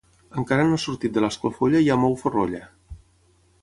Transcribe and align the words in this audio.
Encara 0.43 0.63
no 0.69 0.77
ha 0.79 0.83
sortit 0.85 1.13
de 1.19 1.23
l'esclofolla 1.25 1.85
i 1.85 1.89
ja 1.91 2.01
mou 2.07 2.19
forrolla. 2.25 2.67